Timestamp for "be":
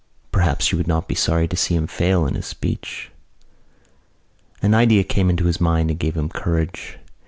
1.07-1.13